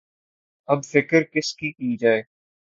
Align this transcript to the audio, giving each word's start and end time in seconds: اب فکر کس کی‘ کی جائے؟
اب 0.69 0.79
فکر 0.83 1.23
کس 1.23 1.55
کی‘ 1.55 1.71
کی 1.71 1.95
جائے؟ 1.97 2.21